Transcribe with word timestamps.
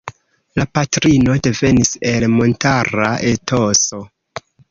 La 0.59 0.63
patrino 0.77 1.35
devenis 1.47 1.91
el 2.13 2.27
montara 2.37 3.13
etoso. 3.35 4.03